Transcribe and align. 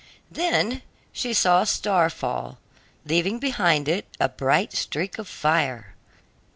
Then 0.31 0.81
she 1.13 1.31
saw 1.31 1.61
a 1.61 1.67
star 1.67 2.09
fall, 2.09 2.57
leaving 3.05 3.37
behind 3.37 3.87
it 3.87 4.07
a 4.19 4.29
bright 4.29 4.73
streak 4.73 5.19
of 5.19 5.27
fire. 5.27 5.93